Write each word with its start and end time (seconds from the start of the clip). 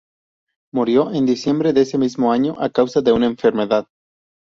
Murió 0.73 1.13
en 1.13 1.27
diciembre 1.27 1.73
de 1.73 1.81
ese 1.81 1.99
mismo 1.99 2.31
año 2.33 2.55
a 2.59 2.71
causa 2.71 3.01
de 3.03 3.11
una 3.11 3.27
enfermedad. 3.27 3.85